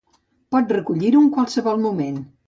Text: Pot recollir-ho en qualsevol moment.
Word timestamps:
Pot 0.53 0.71
recollir-ho 0.75 1.21
en 1.25 1.27
qualsevol 1.35 1.77
moment. 1.83 2.17